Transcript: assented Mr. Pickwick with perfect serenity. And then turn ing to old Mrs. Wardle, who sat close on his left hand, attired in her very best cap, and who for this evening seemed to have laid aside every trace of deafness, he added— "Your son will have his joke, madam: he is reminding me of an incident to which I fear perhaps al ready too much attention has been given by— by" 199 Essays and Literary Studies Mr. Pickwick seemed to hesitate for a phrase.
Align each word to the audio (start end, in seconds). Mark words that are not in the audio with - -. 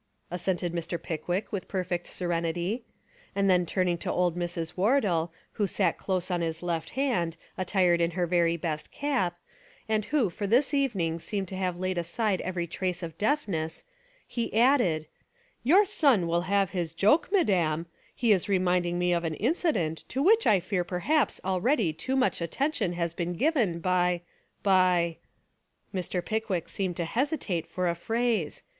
assented 0.31 0.73
Mr. 0.73 0.99
Pickwick 0.99 1.51
with 1.51 1.67
perfect 1.67 2.07
serenity. 2.07 2.83
And 3.35 3.47
then 3.47 3.67
turn 3.67 3.87
ing 3.87 3.99
to 3.99 4.11
old 4.11 4.35
Mrs. 4.35 4.75
Wardle, 4.75 5.31
who 5.51 5.67
sat 5.67 5.99
close 5.99 6.31
on 6.31 6.41
his 6.41 6.63
left 6.63 6.89
hand, 6.97 7.37
attired 7.55 8.01
in 8.01 8.09
her 8.17 8.25
very 8.25 8.57
best 8.57 8.89
cap, 8.89 9.37
and 9.87 10.05
who 10.05 10.31
for 10.31 10.47
this 10.47 10.73
evening 10.73 11.19
seemed 11.19 11.47
to 11.49 11.55
have 11.55 11.77
laid 11.77 11.99
aside 11.99 12.41
every 12.41 12.65
trace 12.65 13.03
of 13.03 13.15
deafness, 13.19 13.83
he 14.25 14.51
added— 14.57 15.05
"Your 15.71 15.85
son 15.85 16.25
will 16.25 16.49
have 16.49 16.71
his 16.71 16.93
joke, 16.93 17.31
madam: 17.31 17.85
he 18.15 18.31
is 18.31 18.49
reminding 18.49 18.97
me 18.97 19.13
of 19.13 19.23
an 19.23 19.35
incident 19.35 19.99
to 20.09 20.23
which 20.23 20.47
I 20.47 20.59
fear 20.61 20.83
perhaps 20.83 21.39
al 21.43 21.61
ready 21.61 21.93
too 21.93 22.15
much 22.15 22.41
attention 22.41 22.93
has 22.93 23.13
been 23.13 23.33
given 23.33 23.77
by— 23.77 24.23
by" 24.63 25.17
199 25.91 25.93
Essays 25.93 25.93
and 25.93 25.93
Literary 25.93 26.01
Studies 26.01 26.09
Mr. 26.09 26.25
Pickwick 26.25 26.69
seemed 26.69 26.97
to 26.97 27.05
hesitate 27.05 27.67
for 27.67 27.87
a 27.87 27.93
phrase. 27.93 28.63